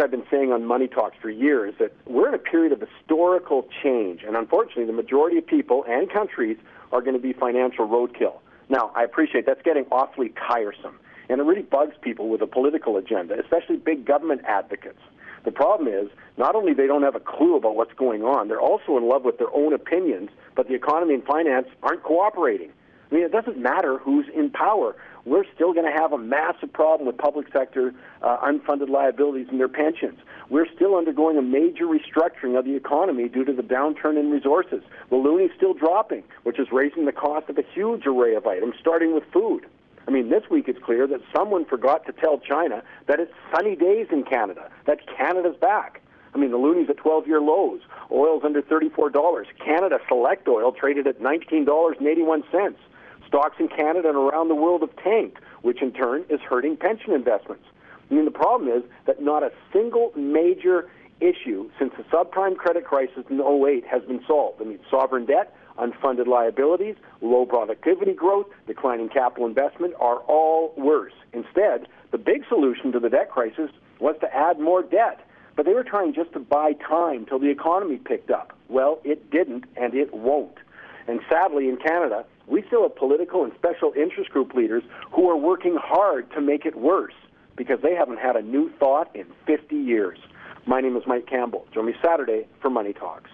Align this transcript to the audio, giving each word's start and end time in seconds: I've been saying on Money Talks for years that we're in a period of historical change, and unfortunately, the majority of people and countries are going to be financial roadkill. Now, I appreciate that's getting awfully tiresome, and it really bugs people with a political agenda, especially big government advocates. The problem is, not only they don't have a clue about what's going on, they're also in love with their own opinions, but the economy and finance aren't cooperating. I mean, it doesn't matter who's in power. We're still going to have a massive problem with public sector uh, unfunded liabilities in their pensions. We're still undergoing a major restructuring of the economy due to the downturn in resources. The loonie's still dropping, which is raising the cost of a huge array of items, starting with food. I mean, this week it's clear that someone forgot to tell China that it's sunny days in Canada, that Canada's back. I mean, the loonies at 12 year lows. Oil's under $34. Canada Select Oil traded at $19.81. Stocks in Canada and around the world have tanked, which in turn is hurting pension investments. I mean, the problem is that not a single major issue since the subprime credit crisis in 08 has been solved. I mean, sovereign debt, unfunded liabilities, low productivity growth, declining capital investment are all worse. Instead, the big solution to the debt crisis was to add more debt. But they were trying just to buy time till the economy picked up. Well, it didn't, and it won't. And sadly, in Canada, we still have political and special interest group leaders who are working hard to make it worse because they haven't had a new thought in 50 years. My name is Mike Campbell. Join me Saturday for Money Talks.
I've 0.00 0.10
been 0.10 0.26
saying 0.30 0.52
on 0.52 0.64
Money 0.64 0.88
Talks 0.88 1.16
for 1.20 1.30
years 1.30 1.74
that 1.78 1.92
we're 2.06 2.28
in 2.28 2.34
a 2.34 2.38
period 2.38 2.72
of 2.72 2.80
historical 2.80 3.68
change, 3.82 4.22
and 4.26 4.36
unfortunately, 4.36 4.86
the 4.86 4.92
majority 4.92 5.38
of 5.38 5.46
people 5.46 5.84
and 5.88 6.10
countries 6.10 6.56
are 6.92 7.00
going 7.00 7.14
to 7.14 7.22
be 7.22 7.32
financial 7.32 7.86
roadkill. 7.86 8.38
Now, 8.68 8.90
I 8.94 9.04
appreciate 9.04 9.46
that's 9.46 9.62
getting 9.62 9.84
awfully 9.90 10.32
tiresome, 10.48 10.98
and 11.28 11.40
it 11.40 11.44
really 11.44 11.62
bugs 11.62 11.94
people 12.00 12.28
with 12.28 12.40
a 12.40 12.46
political 12.46 12.96
agenda, 12.96 13.38
especially 13.38 13.76
big 13.76 14.06
government 14.06 14.42
advocates. 14.46 15.00
The 15.44 15.52
problem 15.52 15.92
is, 15.92 16.08
not 16.36 16.54
only 16.54 16.74
they 16.74 16.86
don't 16.86 17.02
have 17.02 17.16
a 17.16 17.20
clue 17.20 17.56
about 17.56 17.74
what's 17.74 17.94
going 17.94 18.22
on, 18.22 18.48
they're 18.48 18.60
also 18.60 18.96
in 18.96 19.08
love 19.08 19.24
with 19.24 19.38
their 19.38 19.52
own 19.54 19.72
opinions, 19.72 20.30
but 20.54 20.68
the 20.68 20.74
economy 20.74 21.14
and 21.14 21.24
finance 21.24 21.66
aren't 21.82 22.02
cooperating. 22.02 22.72
I 23.10 23.14
mean, 23.14 23.24
it 23.24 23.32
doesn't 23.32 23.58
matter 23.58 23.98
who's 23.98 24.26
in 24.34 24.50
power. 24.50 24.94
We're 25.24 25.44
still 25.54 25.72
going 25.72 25.86
to 25.86 25.92
have 25.92 26.12
a 26.12 26.18
massive 26.18 26.72
problem 26.72 27.06
with 27.06 27.18
public 27.18 27.46
sector 27.52 27.92
uh, 28.22 28.38
unfunded 28.38 28.88
liabilities 28.88 29.48
in 29.50 29.58
their 29.58 29.68
pensions. 29.68 30.18
We're 30.48 30.68
still 30.74 30.96
undergoing 30.96 31.36
a 31.36 31.42
major 31.42 31.86
restructuring 31.86 32.58
of 32.58 32.64
the 32.64 32.76
economy 32.76 33.28
due 33.28 33.44
to 33.44 33.52
the 33.52 33.62
downturn 33.62 34.18
in 34.18 34.30
resources. 34.30 34.82
The 35.10 35.16
loonie's 35.16 35.50
still 35.56 35.74
dropping, 35.74 36.22
which 36.44 36.58
is 36.58 36.68
raising 36.72 37.04
the 37.04 37.12
cost 37.12 37.48
of 37.48 37.58
a 37.58 37.64
huge 37.74 38.06
array 38.06 38.34
of 38.34 38.46
items, 38.46 38.74
starting 38.80 39.12
with 39.12 39.24
food. 39.32 39.66
I 40.08 40.10
mean, 40.12 40.30
this 40.30 40.44
week 40.50 40.66
it's 40.68 40.82
clear 40.82 41.06
that 41.06 41.20
someone 41.34 41.64
forgot 41.64 42.06
to 42.06 42.12
tell 42.12 42.38
China 42.38 42.82
that 43.06 43.20
it's 43.20 43.32
sunny 43.54 43.76
days 43.76 44.06
in 44.10 44.24
Canada, 44.24 44.70
that 44.86 45.00
Canada's 45.06 45.56
back. 45.56 46.00
I 46.34 46.38
mean, 46.38 46.50
the 46.50 46.56
loonies 46.56 46.88
at 46.88 46.96
12 46.96 47.26
year 47.26 47.40
lows. 47.40 47.80
Oil's 48.10 48.42
under 48.44 48.62
$34. 48.62 49.44
Canada 49.64 49.98
Select 50.08 50.48
Oil 50.48 50.72
traded 50.72 51.06
at 51.06 51.20
$19.81. 51.20 52.74
Stocks 53.30 53.56
in 53.60 53.68
Canada 53.68 54.08
and 54.08 54.18
around 54.18 54.48
the 54.48 54.56
world 54.56 54.80
have 54.80 54.94
tanked, 54.96 55.38
which 55.62 55.80
in 55.80 55.92
turn 55.92 56.24
is 56.28 56.40
hurting 56.40 56.76
pension 56.76 57.12
investments. 57.12 57.62
I 58.10 58.14
mean, 58.14 58.24
the 58.24 58.32
problem 58.32 58.68
is 58.68 58.82
that 59.06 59.22
not 59.22 59.44
a 59.44 59.52
single 59.72 60.10
major 60.16 60.90
issue 61.20 61.70
since 61.78 61.92
the 61.96 62.02
subprime 62.04 62.56
credit 62.56 62.84
crisis 62.84 63.24
in 63.30 63.40
08 63.40 63.86
has 63.86 64.02
been 64.02 64.20
solved. 64.26 64.60
I 64.60 64.64
mean, 64.64 64.80
sovereign 64.90 65.26
debt, 65.26 65.54
unfunded 65.78 66.26
liabilities, 66.26 66.96
low 67.20 67.46
productivity 67.46 68.14
growth, 68.14 68.46
declining 68.66 69.08
capital 69.08 69.46
investment 69.46 69.94
are 70.00 70.18
all 70.26 70.74
worse. 70.76 71.12
Instead, 71.32 71.86
the 72.10 72.18
big 72.18 72.42
solution 72.48 72.90
to 72.90 72.98
the 72.98 73.10
debt 73.10 73.30
crisis 73.30 73.70
was 74.00 74.16
to 74.22 74.34
add 74.34 74.58
more 74.58 74.82
debt. 74.82 75.20
But 75.54 75.66
they 75.66 75.74
were 75.74 75.84
trying 75.84 76.14
just 76.14 76.32
to 76.32 76.40
buy 76.40 76.72
time 76.72 77.26
till 77.26 77.38
the 77.38 77.50
economy 77.50 77.98
picked 77.98 78.30
up. 78.32 78.56
Well, 78.68 78.98
it 79.04 79.30
didn't, 79.30 79.66
and 79.76 79.94
it 79.94 80.12
won't. 80.12 80.56
And 81.06 81.20
sadly, 81.28 81.68
in 81.68 81.76
Canada, 81.76 82.24
we 82.46 82.62
still 82.66 82.82
have 82.82 82.96
political 82.96 83.44
and 83.44 83.52
special 83.54 83.92
interest 83.96 84.30
group 84.30 84.54
leaders 84.54 84.82
who 85.12 85.28
are 85.28 85.36
working 85.36 85.76
hard 85.80 86.30
to 86.32 86.40
make 86.40 86.66
it 86.66 86.76
worse 86.76 87.14
because 87.56 87.80
they 87.82 87.94
haven't 87.94 88.18
had 88.18 88.36
a 88.36 88.42
new 88.42 88.70
thought 88.78 89.14
in 89.14 89.26
50 89.46 89.76
years. 89.76 90.18
My 90.66 90.80
name 90.80 90.96
is 90.96 91.04
Mike 91.06 91.26
Campbell. 91.26 91.66
Join 91.72 91.86
me 91.86 91.94
Saturday 92.02 92.46
for 92.60 92.70
Money 92.70 92.92
Talks. 92.92 93.30